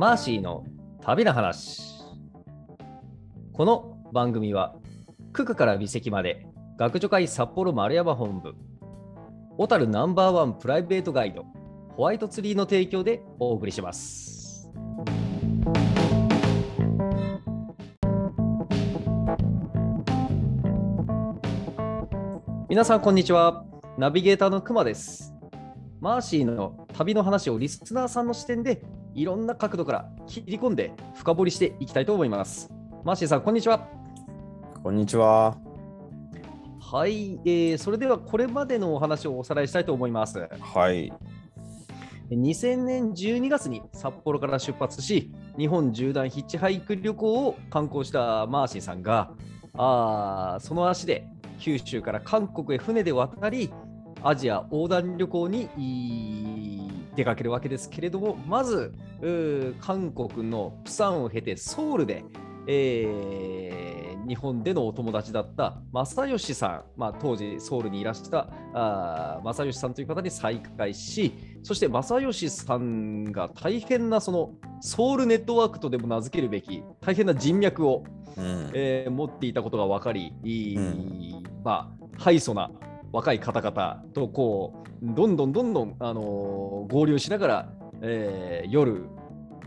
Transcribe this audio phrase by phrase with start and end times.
[0.00, 0.64] マーシーの
[1.02, 1.82] 旅の話。
[3.52, 4.74] この番組は、
[5.34, 6.46] 九九から美石まで、
[6.78, 8.54] 学助会札幌丸山本部、
[9.58, 11.44] 小樽ナンバーワンプライベートガイド、
[11.98, 14.70] ホワイトツリーの提供でお送りします。
[22.70, 23.66] 皆さん、こんにちは。
[23.98, 25.34] ナビゲーターのくまです。
[26.00, 28.82] マーシーの旅の話をリスナーさんの視点で
[29.14, 32.70] いろんな角度から切り込んで深掘りしていきたいと思います。
[33.04, 33.88] マーシーさん、こんにちは。
[34.82, 35.56] こんにちは。
[36.80, 40.48] はい、えーそれではこれまでのお話をおさらいしたいと思います。
[40.60, 41.12] はい。
[42.30, 49.32] 2000年12月に札幌から出発し、日本縦断ヒッチハイク旅行を観光したマーシーさんが、
[49.74, 51.26] あーその足で
[51.58, 53.70] 九州から韓国へ船で渡り、
[54.22, 55.68] アジア横断旅行に
[57.16, 58.94] 出かけるわけですけれども、まず、
[59.80, 62.24] 韓国のプサンを経てソウルで、
[62.66, 63.90] えー
[64.30, 71.32] 日本でのお友達だった正義さん、まあ、当時ソウルにいらしたあー正義さんという方に再会し、
[71.64, 78.04] そして正義さんが大変なそのソウルネットワークとでも名付けるべき大変な人脈を、
[78.36, 78.70] うん。
[78.72, 80.32] えー持っていたことが分かり、
[80.76, 82.70] うんまあ、ハイソな
[83.12, 87.72] 若い方々とこうどんどんどんどん、あのー合流しながら、
[88.02, 89.06] えー夜、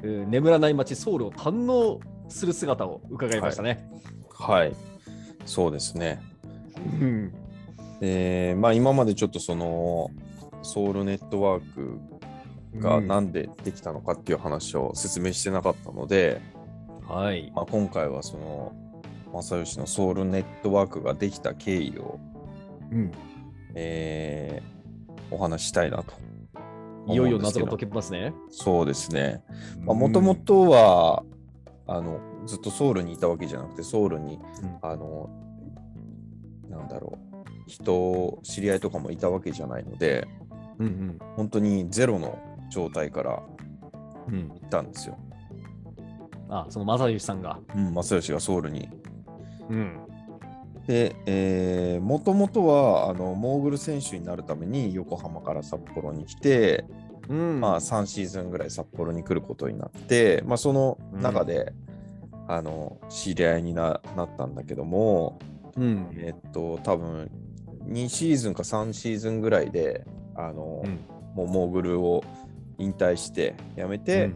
[0.04, 2.00] えー眠らない街ソウルを堪能
[2.30, 3.90] する姿を伺いましたね。
[4.38, 4.76] はい。
[5.46, 6.22] そうですね。
[7.02, 7.34] うん
[8.02, 10.10] えーまあ今までちょっとその
[10.62, 12.00] ソウルネットワーク
[12.80, 16.42] がうんなんでできたのかっていう話を説明してなかったので、
[17.08, 17.52] はい。
[17.56, 18.74] まあ、今回はその
[19.42, 22.20] 正義のソウルネットワークができた経緯を、
[22.92, 23.12] うん
[23.76, 24.74] えー
[25.32, 26.14] お話ししたいなと。
[27.08, 28.34] いよいよ謎が解けますね。
[28.52, 29.44] そうですね。
[29.84, 31.24] もともとは
[31.88, 35.30] あのずっとソウルにいたわけじゃなくてソウルにうんあの
[36.70, 40.28] なんだろう人知り合いとかもいたわけじゃないので
[40.78, 42.38] うんうん本当にゼロの
[42.70, 43.44] 状態から
[44.28, 45.18] うん行ったんですよ。
[46.50, 47.60] あ、その正義さんが。
[47.76, 48.88] うん、正義がソウルに。
[49.70, 50.00] うん。
[50.88, 56.86] で、えもともとはあのモーグル選手になるために横浜から札幌に来て、
[57.30, 57.62] うん。
[57.62, 61.74] まあ、3シーズンぐらい札幌に来ることになって、まあ、その中で、
[62.48, 65.40] あの知り合いにななったんだけども、
[65.78, 66.10] うん。
[66.18, 67.32] えっと多分
[67.86, 70.06] 2シーズンか3シーズンぐらいで
[70.36, 71.00] あの、うん。
[71.36, 72.24] もうモーグルを
[72.78, 74.36] 引退して辞めて、うん。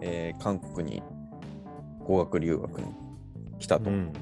[0.00, 1.02] えー韓国に
[2.04, 2.88] 語学留学に
[3.58, 3.90] 来たと。
[3.90, 4.12] うん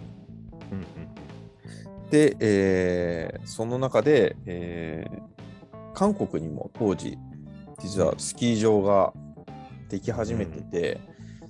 [2.12, 5.32] で、えーその中で、えー
[5.94, 7.18] 韓国にも当時
[7.78, 9.12] 実はスキー場が
[9.90, 11.00] でき始めてて、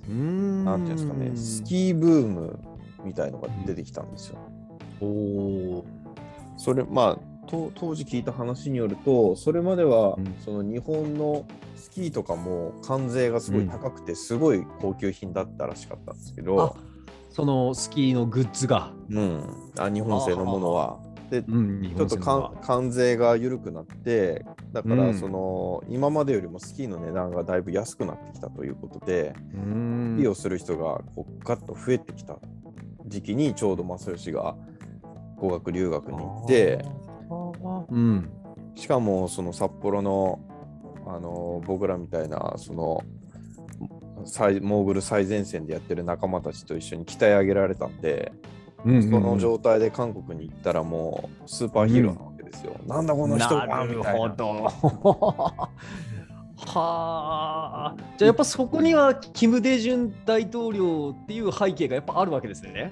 [0.09, 0.65] うん。
[0.65, 2.59] なんていうんですかねスキーブーム
[3.05, 4.37] みたいのが出てきたんですよ。
[4.99, 5.85] おお。
[6.57, 11.45] それまあと当時聞いた話によるとそれまでは、うんその日本の
[11.75, 16.77] スキーとかも関税がすごい高くて、すごい高級品だったらしかったんですけあど、、
[17.33, 18.93] そのスキーのグッズが。
[19.09, 19.43] うん、
[19.79, 20.99] あ日本製のものは。
[21.31, 21.93] でうん。
[21.97, 32.37] ちょっと関関税が緩くなってだかうんらその、今までよりもスキーの値段がだいぶ安くなってきたということで、うんスキーをする人がこうガッと増えてきた
[33.07, 34.55] 時期にちょうど正義が
[35.37, 36.85] 語学留学に行って
[37.89, 38.29] うん。
[38.75, 40.39] しかもその札幌の
[41.07, 43.03] あの僕らみたいなその
[44.25, 48.31] 最モーグル最前線でやってる仲間たちと一緒に鍛え上げられたんで、
[48.85, 52.75] うんその状態で韓国に行ったらもうスーパーヒーローなわけですよ。
[52.85, 53.83] なんだこの人な。
[53.85, 54.69] るほど。
[56.65, 57.95] はあ。
[58.17, 62.91] じゃあやっぱそこにはキム・デジュン大統領っていう背景がやっぱあるわけですよね。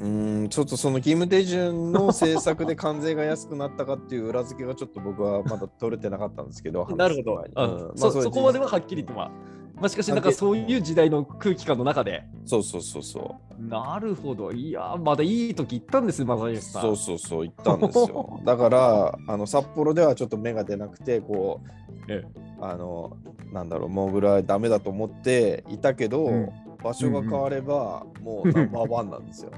[0.00, 7.44] うーんちょっとそのキム・デジュンの政策で関税が安くなったかっていう裏付けがちょっと僕はまだ取れてなかったんですけど なるほど。
[7.54, 9.30] うんそまあそこまでははっきりとは。
[9.74, 12.22] まあ、しかし、なんかそういう時代の空気感の中で。
[12.44, 14.52] そうそうそうそうなるほど。
[14.52, 16.82] いや、まだいい時行ったんですよ、正義さん。
[16.82, 22.22] そうそうそう行ったんですよだからあの札幌ではちょっと目が出なくてこうえ
[22.60, 23.16] あの
[23.52, 26.50] なんだろうモーグルはダメだと思っていたけど、うん
[26.82, 29.50] 場所が変われば、もうナンバーワンなんですよ。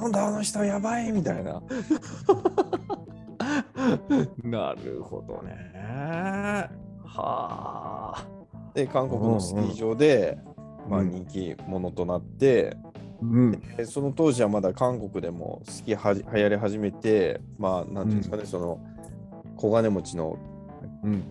[0.00, 1.62] なんだあの人やばいみたいな。
[4.42, 5.56] なるほどね。
[7.04, 8.26] はあ。
[8.74, 10.38] で韓国のスキー場で、
[10.88, 12.76] まあ、うん人気者となって、
[13.22, 13.52] うん。
[13.76, 18.80] でその当時はまだ韓国でもスキーはじ流行り始めてまあなんていうんですかね、その
[19.56, 20.36] 小金持ちの
[21.04, 21.22] うん。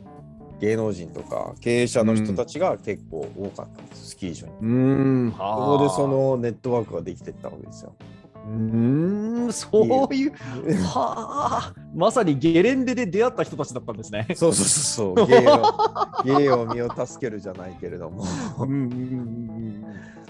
[0.59, 4.53] 芸能人とか経営者の人たちが結構多かったんです、スキー場に。
[4.53, 5.31] うーん。
[5.31, 7.93] そこでそのネットワークができてったわけですよ。
[8.45, 10.33] うーん、そういう、
[10.83, 14.27] はあ、まさにゲレンデで出会った人たちだったんですね。
[14.35, 18.25] そうそうそうそう、芸を芸を身を助けるじゃないけれども、
[18.59, 19.81] うんうんうん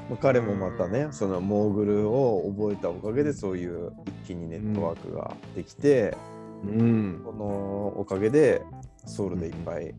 [0.09, 6.15] まあ彼もまたね、そのモーグルを覚えたおかげで、そういう一気にネットワークができて、
[6.63, 6.79] うん。
[6.79, 8.61] うんこのおかげで
[9.05, 9.93] ソウルでいっぱい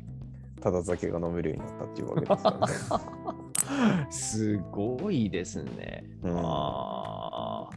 [0.64, 4.06] ただ酒が飲めるようになったっていうわけですよね。
[4.10, 6.04] すごいですね。
[6.22, 6.38] うん。
[6.38, 7.76] あー。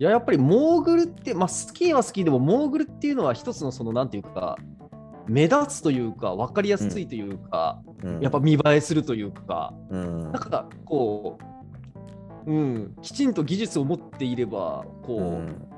[0.00, 4.56] いややっぱりモーグルって、まあ、スキーはスキーでもモーグルっていうのは一つのそのなんていうか
[5.26, 8.20] 目立つというか分かりやすいというか、うん。
[8.20, 10.20] やっぱ見栄えするというか、うん。
[10.24, 11.38] なんかこ
[12.46, 15.68] う、うん、きちんと技術を持っていればこう、うん。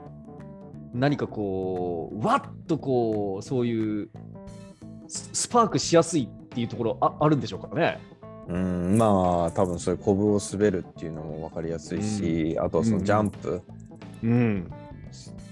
[0.93, 4.09] 何かこうわっとこうそういう
[5.09, 7.99] ススパークしやすいっていうところああるんでしょうかね？
[8.49, 13.63] うん、まあ多分そういうコブを滑るっていうのも分かりやすいし、あとはそのジャンプ、
[14.23, 14.71] うん。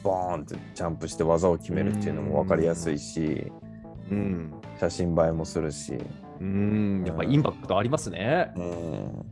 [0.02, 3.50] ボーンってジャンプして技を決めるっていうのも分かりやすいし、
[4.10, 4.52] うん。
[4.78, 5.98] 写真映えもするし、
[6.40, 8.52] うん、やっぱインパクトありますね。
[8.54, 9.24] うん。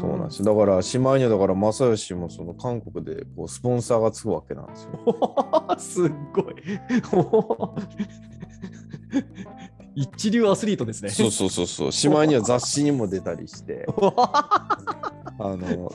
[0.00, 4.90] そうなんですよだからしまいにはだから正義もその韓国でこうスポンサーがつくわけなんですよ。
[5.78, 6.54] すっごい。
[9.94, 11.08] 一流アスリートですね。
[11.10, 15.90] そうそうそうそうしまいには雑誌にも出たりして あの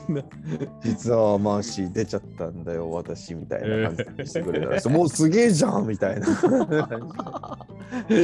[0.82, 6.26] 実はマーシー出ちゃったんだよ私みたいな感じにしてくれたんですよもうすげえじゃんみたいな。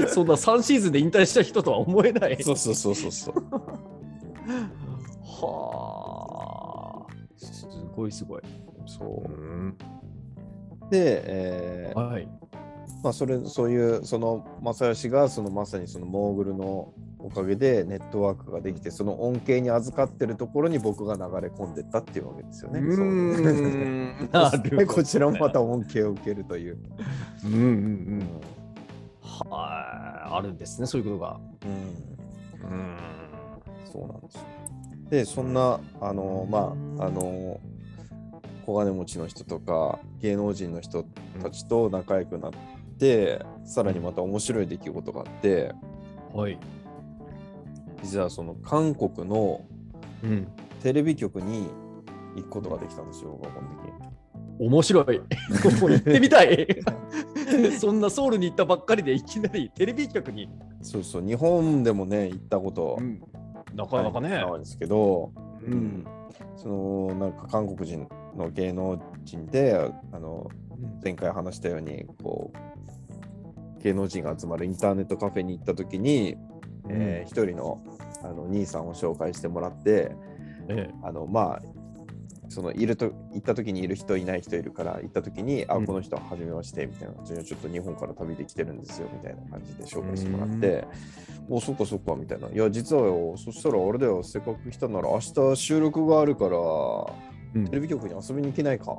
[0.08, 2.42] そんな3シーズンで引退した人とは思えない。
[2.42, 3.34] そうそうそうそうそう。
[5.30, 7.12] はあ。
[7.36, 8.42] すごいすごい。
[8.86, 9.76] そううん
[10.90, 12.28] で、えーはい。
[13.02, 22.80] まあ、それそういうその正義がそのまさにそのモーグルのおかげでネットワークができてその恩恵に預かってるところに僕が流れ込んでったっていうわけですよね。
[22.80, 26.78] うーん なるほどでこちらもまた恩恵を受けるという。
[27.44, 28.20] うんうんうん。
[29.22, 30.34] はい。
[30.34, 31.40] あるんですね、そういうことが。
[31.64, 32.96] うんうん。
[33.90, 34.42] そうなんですよ。
[35.10, 37.60] でそんなあのまああの
[38.64, 41.04] 小金持ちの人とか芸能人の人
[41.42, 42.52] たちと仲良くなっ
[42.98, 45.74] て、さらにまた面白い出来事があって
[46.32, 46.58] はい。
[48.02, 49.64] 実はその韓国の
[50.22, 50.48] うん。
[50.82, 51.68] テレビ局に
[52.36, 54.10] 行くことができたんですよ、僕はこの時。
[54.58, 55.04] 面白い。
[55.04, 56.66] 行ってみたい。
[57.78, 60.48] そんなソウルに行ったばっかりでいきなりテレビ局に。
[60.82, 62.98] そうそう、日本でもね、行ったこと
[63.74, 64.28] なかなかね。
[64.28, 65.32] ないんですけど、
[65.62, 66.06] ううんん、
[66.56, 70.50] そのなんか韓国人の芸能人で、あの
[71.02, 76.36] 前回話したようにこう芸能人が集まるインターネットカフェに行った時に、
[76.88, 77.82] えー一人の
[78.22, 80.12] あの兄さんを紹介してもらって
[80.68, 80.90] え。
[81.02, 81.62] あのまあ
[82.50, 85.86] そのいると行った時にいる人いない人いるから行った時に、あうん。
[85.86, 87.14] この人は初めましてみたいな。
[87.14, 90.84] 感じでちょっと日本から旅で来てるんですよみたいな感じで紹介してもらって、
[91.48, 92.48] おそっかそっかみたいな。
[92.48, 96.58] いや実はよそしたらあれだよせっかく来たなら明日収録があるから
[97.54, 97.64] うん。
[97.68, 98.96] テレビ局に遊びに来ないか？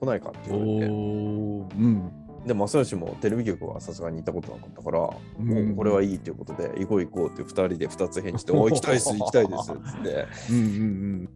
[0.00, 0.86] 来ないかってお言われて。
[0.86, 2.12] ーうん。
[2.46, 5.48] で正義もテレビ局はさすがに行ったことなかったから、うん。
[5.68, 10.26] もうこれはいいということで行こう行こうって2人で2つ返事で「お 行きたいです行きたいです」っつって。
[10.50, 11.28] うんうん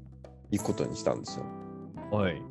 [0.50, 1.44] 行くことにしたんですよ。
[2.12, 2.18] うん。
[2.18, 2.42] はい。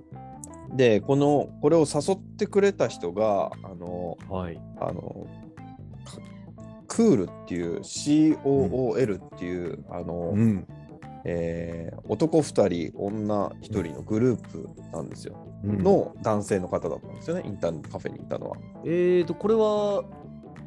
[0.75, 4.59] でこのこれを誘ってくれた人があのはい。
[4.79, 5.27] あの
[6.05, 6.17] か
[6.87, 10.67] クールっていう COOL っていう、あの、ん。
[11.25, 18.57] えー男2人女1人のグループなんですよ、の、の男性の方だったんですよねインターカフェにいたのは。
[18.85, 20.05] えーと、これは、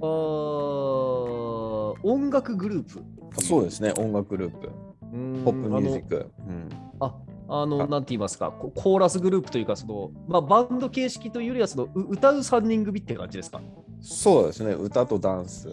[0.03, 3.03] あー音楽グループ？
[3.43, 4.71] そうですね音楽グループ
[5.13, 6.31] うんポップミュージック。
[6.47, 6.69] うん
[7.01, 7.15] あ
[7.49, 13.61] の、あのあなんて言いますか、こコーラスグループというか、その、まあ、バンド形式というよりは、その、う歌う3人組って感じですか？
[14.01, 15.69] そうですね歌とダンス。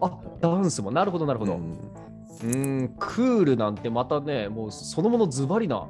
[0.00, 1.54] あ、ダンスも、なるほど、なるほど。
[1.54, 1.78] うん
[2.42, 5.86] うん、クールなんてまたね、もうそのものズバリな、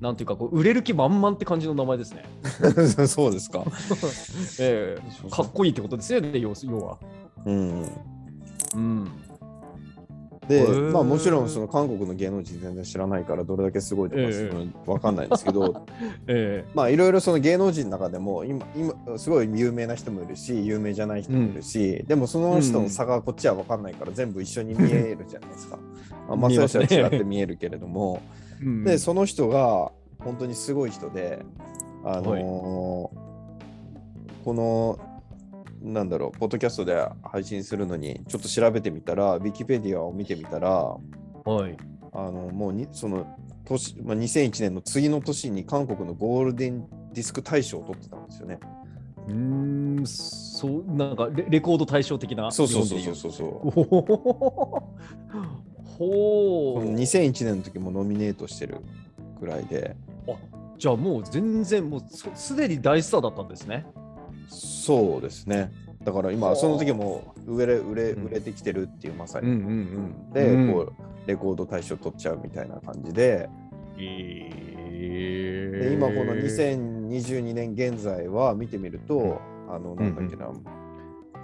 [0.00, 2.24] なんていうか、こう売れる気満々って感じの名前ですね。
[3.06, 3.62] そうですか。
[4.58, 6.98] ええかっこいいってことですよね、要要は。
[7.44, 7.84] うん、
[8.74, 9.10] うん。
[10.48, 14.50] でまあもちろんその韓国の芸能人全然知らないからどれだけすごいとかええ。
[14.50, 15.86] そのわかんないんですけど、
[16.26, 25.78] えまあいろいろその芸能人の中でも今今すごい有名な人もいるし有名じゃない人もいるし、でもその人の差がこっちはわかんないから全部一緒に見えるじゃないですか。
[26.28, 28.20] まあ、ますねサヨシは違って見えるけれども、
[28.60, 28.84] えうん。
[28.84, 31.44] でその人が本当にすごい人で
[32.04, 33.24] あのー
[34.44, 34.98] この
[35.84, 41.76] なんだろう、ポッドキャストで配信するのに、ちょっと調べてみたら、ウィキペディアを見てみたら、はい。
[42.16, 43.26] あのもうにその
[43.64, 48.60] 年、まあ、2001年の次の年に韓国のゴールデンディスク大賞を取ってたんですよね。
[49.26, 52.50] うーん、そう、なんかレレコード対象的な。
[52.50, 53.70] そうそうそう日そうそう。
[55.98, 56.80] ほう。
[56.80, 58.78] この2001年の時もノミネートしてる
[59.40, 59.96] ぐらいで、
[60.78, 63.86] じゃあもう全然もうそすでに大スターだったんですね。
[64.48, 65.72] そうですね。
[66.04, 69.48] だから今、その時も売れ売れうん売れてきてるっていうまさに。
[69.48, 70.92] うんうんで、うんこう
[71.26, 73.48] レコード大賞取っちゃうみたいな感じで、
[73.96, 74.50] え
[75.80, 80.50] で今この2022年現在は見てみると、あのなんだっけな、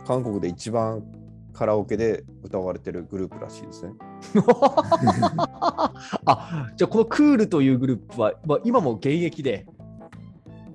[0.07, 1.02] 韓国で一番
[1.52, 3.92] カラオケで歌われてるグループらしいですね。
[6.26, 9.66] あじゃあこのクールというグループは、まあ、今も現役で。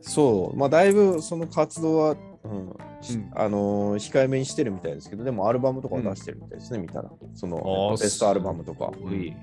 [0.01, 2.13] そう、まあだいぶその活動は、う
[2.47, 3.31] んしうん。
[3.35, 7.09] あのー控えめにしてるみたいですけど、でもアルバムとかは出してるみたいですね、見たら。
[7.33, 8.91] そのベストアルバムとか。
[8.93, 9.27] すごい。
[9.27, 9.33] へ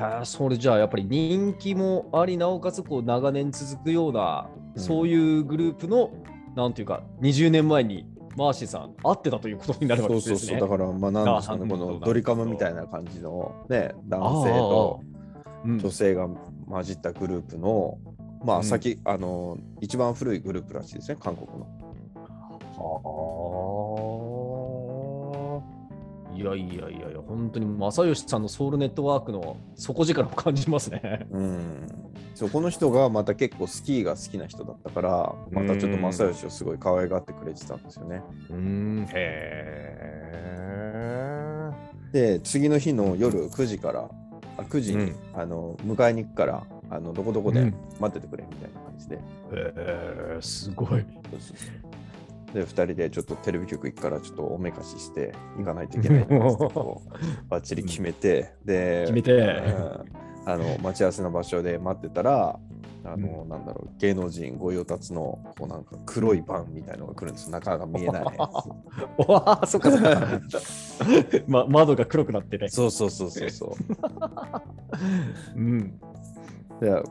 [0.00, 4.80] えそれじゃあやっぱり人気もありなおかつこう長年続くような、うん。
[4.80, 6.10] そういうグループの
[6.54, 8.06] なんていうか20年前に
[8.36, 10.36] マーシーさん会ってたということになるわけですね。
[10.36, 15.00] そうそうそう、だから、まあ、なんですかね、あこのドリカムみたいな感じのね、男性ああと
[15.64, 15.78] うん。
[15.78, 16.28] 女性が
[16.68, 17.98] 混じったグループの、
[18.44, 21.66] まあ、うん先、あの、一番古いグループらしいですね、韓国の。
[22.76, 23.02] は
[26.34, 26.38] あ。
[26.38, 31.26] いやいやいやいや、本当に正義さんのソウルネットワークの底力を感じますね。
[31.30, 31.86] うん。
[32.36, 38.22] そう、この人がまた結構スキーが好きな人だったから、またちょっと正義をすごい可愛がってくれてたんですよね。
[38.50, 40.38] うん、へえ。
[42.12, 44.08] で、次の日の夜9時から、
[44.56, 49.16] あ9時に、うんあの迎えに行くから、あのどこどこでうん待っててくれみたいな感じで。
[49.16, 49.20] へ
[49.52, 50.88] え、すごい。
[50.88, 51.00] そう
[51.40, 51.88] そうそう
[52.54, 57.10] で、2人でちょっとテレビ局行くから、ちょっとおめかしして行かないといけないってこう
[57.50, 60.18] バッチリ決めて、で、決めてうん
[60.50, 62.58] あの待ち合わせの場所で待ってたら、
[63.04, 67.50] あの、なんだろう、芸能人御用達のこうなんか黒いバンみたいのが来るんです。
[67.50, 68.24] 中が見えない
[69.28, 70.40] わあ、そっかそっか。
[71.46, 72.76] ま、窓が黒くなってねつ。。
[72.76, 75.58] そうそうそうそうそう。
[75.58, 76.00] うん。
[76.80, 77.02] で、あ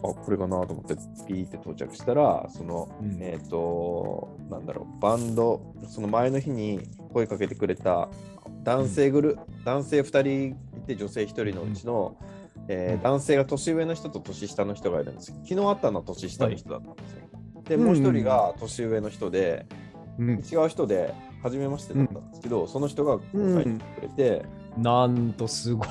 [0.00, 0.94] これかなと思って
[1.26, 3.18] ピーって到着したら、その、うん。
[3.20, 6.80] えっ、と、なんだろう、バンド、その前の日に
[7.12, 8.08] 声かけてくれた
[8.64, 12.16] 男性グル、男性2人いて、女性1人のうちの、
[12.68, 13.02] えーうん。
[13.02, 17.28] 男性が年上の人と年下の人がいるんです昨日会ったのは年下の人だったんですよ。
[17.64, 19.66] で、うんもう1人が年上の人で、
[20.18, 24.44] うん、違う人で、初めましてだったんですけど、その人が迎えに来てくれて、
[24.82, 25.88] なんとすごい。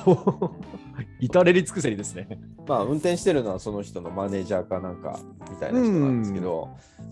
[1.26, 2.28] 至れり尽くせりですね。
[2.66, 5.18] まあ、運転してるのはその人のマネージャーかなんか
[5.50, 6.68] みたいな人なんですけど、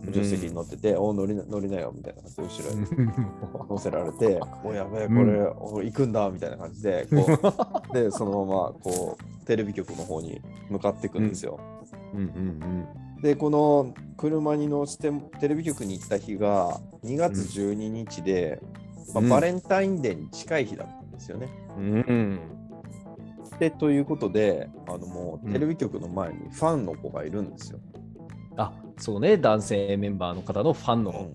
[0.06, 3.16] 助手席に乗ってて、お乗りな乗りなよみたいな感じで後ろに
[3.70, 7.26] 乗せられて、おやべえ、これ、お行くんだみたいな感じで、こ
[7.90, 10.40] う で、そのままこうテレビ局の方に
[10.70, 11.58] 向かっていくんですよ。
[12.14, 12.20] うん。
[12.20, 12.86] うん
[13.22, 18.60] で、この車に乗せてテレビ局に行った日が2月12日で、
[19.14, 20.92] まあうんバレンタインデーに近い日だった。
[20.94, 21.48] んですよね。
[21.76, 21.84] うん。
[21.84, 22.40] うん。
[23.58, 27.80] で、ということで、あのもううんテレビ局の前にファンの子がいるんですよ。
[28.56, 31.30] あ、そうね、男性メンバーの方のファンの。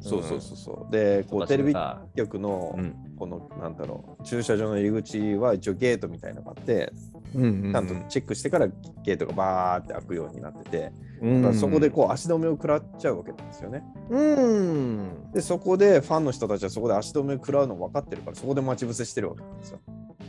[0.00, 0.92] そうそうそうそう。
[0.92, 1.74] で、こうテレビ
[2.16, 2.94] 局のうん。
[3.22, 6.92] このなんだろう駐車場の入り口は一応ゲートみたいなのがあって、
[7.36, 8.66] うんうんうんちゃんとチェックしてから
[9.04, 13.84] ゲートがバーって開くようになってて、うんそこでこう足止めを食らっちゃうわけなんですよね。
[14.10, 15.32] うん。
[15.32, 19.80] で、そこでファンの人たちはそこで足止めを食らうの分かってるから、そこで待ち伏せしてるわけなんですよ。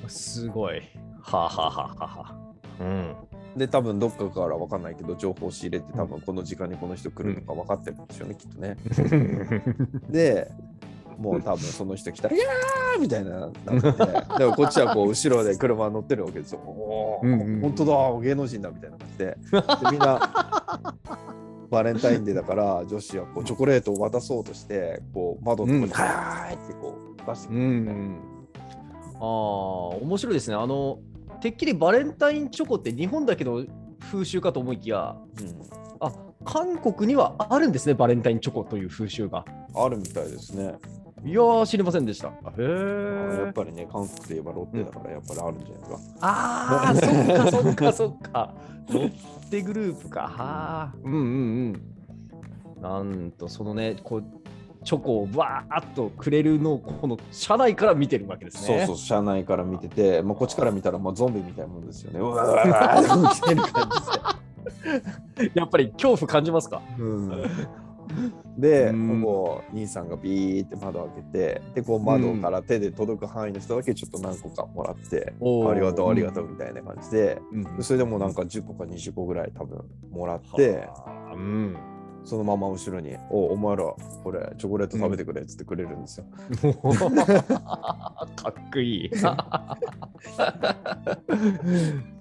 [0.07, 0.81] すごい。
[1.19, 2.25] はあ、はあはあは
[2.79, 3.15] あ、うん。
[3.57, 8.77] で、多分どっかから分かんないけど、情報を仕入れて、多分この時間にこの人来るとか分かってるんでしょうね、きっとね。
[10.09, 10.51] で、
[11.24, 13.70] もう多分その人来たら、いやーみたいななって、
[14.38, 16.60] でもこっちはこう後ろで車乗ってるわけですよ。
[16.60, 19.25] おーうんうん本当だ、芸能人だみたいな感じで。
[19.25, 19.38] で
[19.92, 20.96] みんな、
[21.70, 27.63] バレンタインデーだから、女子はこうチョコレートを渡そうとして、こう窓のとこに、うんはーいってこう出してくうる。
[27.63, 28.18] ん。
[29.15, 30.56] ああ、面白いですね。
[30.56, 31.00] あの、
[31.39, 33.63] てっきりバレンタインチョコって日本だけの
[34.12, 35.15] 風習かと思いきや、
[36.00, 36.12] あ
[36.46, 39.46] 韓国にはあるんですね、バレンタインチョコという風習が。
[39.75, 40.75] うん、あるみたいですね。
[41.25, 42.27] いやー、知りませんでした。
[42.27, 43.53] へやっえ。
[43.53, 46.00] ぱりね、韓国といえばロッテだから、やっぱりあるんじゃないですか。
[46.22, 48.53] ああ、そっかそっかそっか。
[48.92, 49.12] ロッ
[49.50, 50.22] テグループか。
[50.22, 50.94] はあ。
[51.03, 51.20] うんうん
[52.77, 52.82] うん。
[52.82, 54.24] なんと、そのね、こう、
[54.84, 58.80] チョコをわーっとくれるのを、この車内から見てるわけですね。
[58.86, 62.20] そうそう、車内から見てて、まあ、こっちから見たら、まあ、ゾンビみたいなもんですよね。
[62.20, 65.51] うわーって来てる感じで。
[65.53, 66.82] やっぱり恐怖感じますか？
[67.00, 67.30] うん、
[68.57, 81.77] で、うんこう兄さんがビーって窓開けてでこう窓から手で届く範囲の人だけちょっと何個かもらって、おーありがとうありがとうみたいな感じで、うんそれでもうなんか10個か20個ぐらい多分もらって、はあうん。
[82.25, 83.83] そのまま後ろに「おお前ら
[84.24, 86.25] これチョコレート食べてくれ」っつってくれるんですよ。
[87.51, 89.12] かっこいい。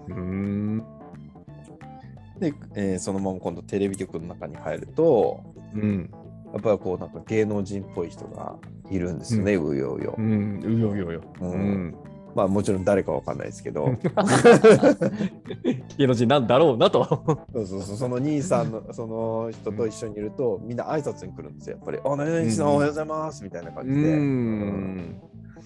[0.09, 0.83] うん。
[2.51, 6.09] で、えーそのまま今度テレビ局の中に入るとうん。
[6.53, 8.55] やっぱりこうなんか芸能人っぽい人が
[8.91, 10.21] いるんですよね、うようよう。
[10.21, 10.61] ん。
[10.63, 11.21] うようよよ。
[11.41, 11.95] ううんん。
[12.35, 13.89] まあもちろん誰かわかんないですけど、
[15.97, 17.03] 芸能人なんだろうなと。
[17.53, 25.15] そうそうそうその兄さんのその人と一緒にいるとみんな挨拶に来るんですよやっぱり「あ何々さんおはようございます」みたいな感じで、うん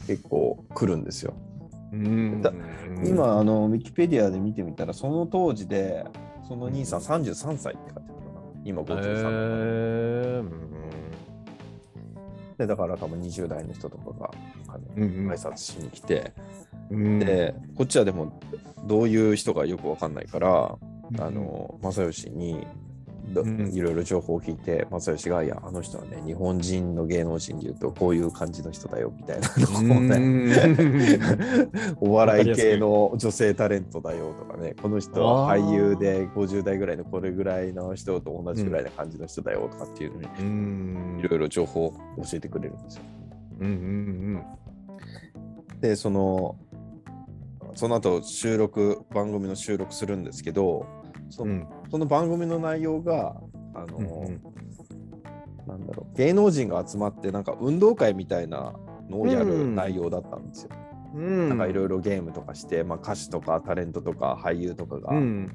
[0.07, 1.33] 結構来るんですよ。
[1.93, 2.51] うんだ
[3.05, 6.05] 今あのウィキペディアで見てみたらその当時で
[6.47, 8.41] その兄さん33歳って書いてあるかな。
[8.63, 10.67] 今へ53歳、ーうん
[12.57, 14.31] でだから多分20代の人とかが
[14.95, 16.33] 挨拶しに来て、
[16.89, 17.19] うん。
[17.19, 18.39] でこっちはでも
[18.85, 20.77] どういう人かよくわかんないから、
[21.19, 22.65] あの正義に
[23.71, 29.47] いろいろ情報を聞いて正義が「いやあの人はね日本人の芸能人でいうとこういう感じの人だよ」みたいな。
[29.81, 31.69] のをね
[31.99, 34.75] お笑い系の女性タレントだよとかね。
[34.81, 41.19] この人は俳優で50代ぐらいのこれぐらいの人と同じぐらいな感じの人だよとかっていうのにうん。
[41.19, 43.03] いろいろ情報を教えてくれるんですよ。
[43.59, 44.43] うんうん。
[45.81, 46.57] でその
[47.75, 50.85] その後収録番組の収録するんですけど
[51.29, 51.67] その,、うん。
[51.89, 53.35] その番組の内容が
[53.73, 54.41] あの、うんうん。
[55.67, 58.73] なんだろう芸能人が集まってなんか運動会みたいな
[59.09, 59.75] のをやるうん。
[59.75, 60.71] 内容だったんですよ。
[61.15, 61.49] うん。
[61.49, 65.51] なんかいろいろゲームとかして、まあ、歌手とかタレントとか俳優とかが、うん。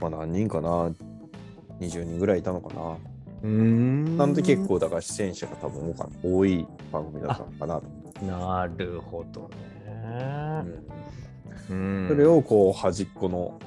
[0.00, 0.92] まあ何人かな
[1.80, 2.96] ？20人ぐらいいたのかな？
[3.42, 4.16] うん。
[4.16, 7.86] なんで結構だから出演者が多分多い番組だったのかなと。
[8.20, 10.64] 思なるほどね。
[11.70, 11.72] う。
[11.72, 12.06] うん。
[12.08, 13.58] それをこう端っこの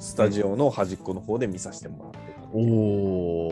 [0.00, 3.50] スタジオの端っこの方で見させてもらってたうお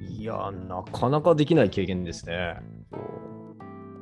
[0.00, 2.56] ーいや、なかなかできない経験ですね。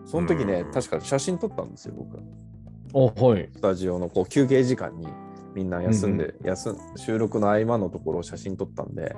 [0.05, 2.17] その時ね、うん確か写真撮ったんですよ、僕。
[2.95, 3.49] あ、はい。
[3.53, 5.09] スタジオのこう休憩時間に
[5.55, 9.17] みんな休んで、休ん収録の合間のところを写真撮ったんで、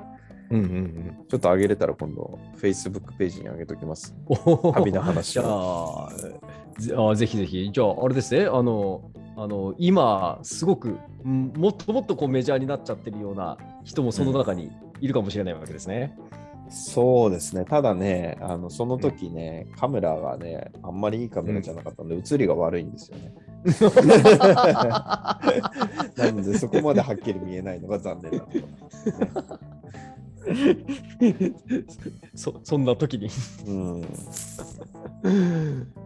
[0.50, 1.16] うんうんうん。
[1.28, 4.14] ちょっと上げれたら今度、Facebook ページに上げときます。
[4.26, 6.08] お旅の話じゃあ
[6.78, 7.70] ぜあ、ぜひぜひ。
[7.70, 8.46] じゃあ、あれですね。
[8.46, 14.70] あの、あの今、すごく、んもっともっとこうメジャーになっちゃってるような人もその中に
[15.00, 16.16] いるかもしれないわけですね。
[16.70, 23.34] そうですね、ただね、あのその時ね、カメラがね、あんまりいいカメラじゃなかったんで、写りが悪いんですよね。
[26.16, 28.64] なので、そこまではっきり見えないのが残念なところ、
[32.34, 33.28] そそんな時に。
[33.66, 34.02] うん。
[34.02, 34.06] へ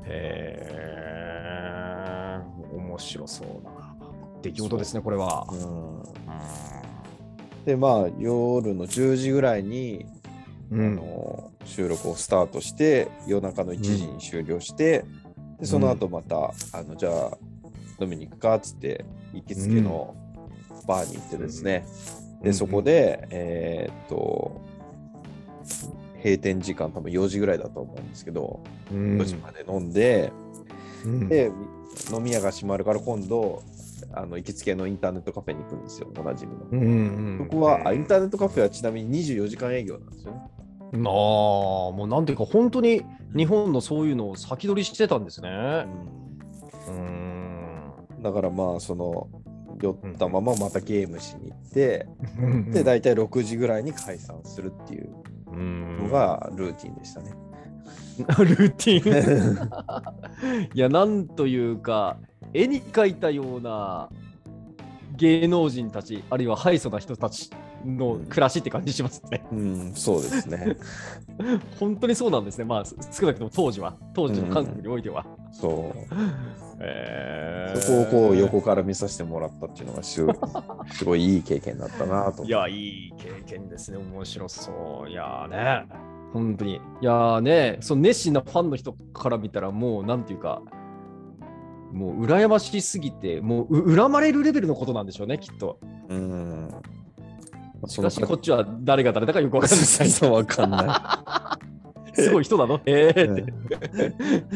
[0.07, 0.98] え、
[2.99, 3.95] 面白そうな。
[4.43, 5.47] 出来事ですね、これは。
[5.51, 6.03] うん
[7.65, 10.07] で、まあ、夜の10時ぐらいに、
[10.71, 10.87] うん。
[10.87, 15.05] あの収録をスタートして、夜中の1時に終了して、
[15.61, 17.39] でその後また、あのじゃあ、
[18.01, 20.17] 飲みに行くかっつって、行きつけの
[20.87, 21.85] バーに行ってですね、
[22.43, 24.63] で、そこで、えーっと、
[26.25, 29.19] 閉店時間多分4時ぐらいだと思うんですけど、うん。
[29.19, 30.33] 4時まで飲んで、
[31.05, 31.51] うんで、
[32.13, 33.63] 飲み屋が閉まるから今度、
[34.13, 36.65] あの行きつけのインターネットカフェに行くんですよ、おなじみの。
[36.71, 36.85] うんう
[37.45, 40.39] んそこは、あインターネットカフェはちなみに24時間営業なんですよね。
[40.93, 43.05] ああ、もうなんていうか、本当に
[43.37, 45.87] 日本のそういうのを先取りしてたんですね。
[46.89, 48.23] うん。
[48.23, 49.29] だからまあ、その、
[49.81, 52.07] 酔ったまままたゲームしに行って、
[52.41, 55.11] うんで、大体6時ぐらいに解散するっていう
[55.53, 57.33] うんのがルーティンでしたね。
[58.39, 60.69] ルーティン。
[60.75, 62.17] いや、なんというか、
[62.53, 64.09] 絵に描いたような
[65.17, 67.51] 芸能人たち、あるいはハイソな人たち
[67.85, 69.45] の暮らしって感じしますね。
[69.53, 70.77] うん、そうですね。
[71.79, 72.65] 本当にそうなんですね。
[72.65, 75.27] まあ、す少なくとも当時は、当時の韓国においては。
[75.53, 76.15] そう。
[76.81, 80.37] えーそこをこう横から見させてもらったっていうのがすごい
[80.91, 82.45] すごいいい経験だったなと。
[82.45, 83.99] いや、いい経験ですね。
[83.99, 85.11] 面白そう。
[85.11, 85.87] いやーね。
[86.33, 86.75] 本当に。
[86.75, 90.63] いやーね、その熱心なファンの人から見たら、もうなんていうか、
[91.93, 95.79] もう羨ましすぎて、もうう恨まれるレベルのことなんでしょうね、きっと。
[96.09, 96.71] うん。
[97.87, 99.79] しかし、こっちは誰が誰だかよくわかんない。
[100.11, 101.59] そうわかんな
[102.15, 102.81] すごい人なの？
[102.87, 103.13] えい。
[103.13, 103.53] ーって。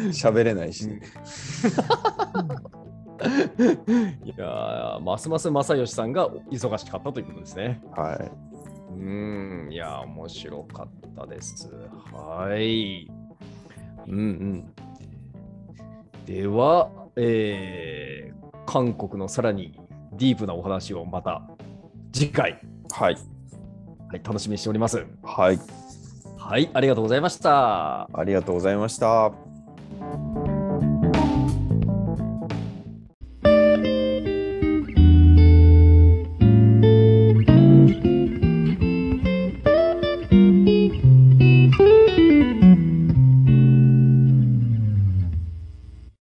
[0.08, 0.84] 喋れないし。
[0.88, 0.88] い
[4.36, 7.80] やーますます正義さんが忙しかったということですね。
[7.94, 8.51] はい。
[8.94, 11.70] うん、いやや、面白かったです。
[12.12, 13.10] はい。
[14.06, 14.74] うんうん。
[16.26, 19.78] では、えー韓国のさらに
[20.12, 21.42] ディープなお話をまた
[22.12, 23.14] 次回、はい。
[23.14, 25.04] はい、楽しみにしております。
[25.22, 25.58] はい。
[26.38, 28.08] はい、ありがとうございました。
[28.12, 29.32] ありがとうございました。